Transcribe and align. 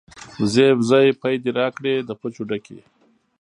ـ 0.23 0.39
وزې 0.39 0.67
وزې 0.79 1.03
پۍ 1.21 1.35
دې 1.43 1.51
راکړې 1.59 1.93
د 2.07 2.09
پچو 2.19 2.43
ډکې. 2.49 2.79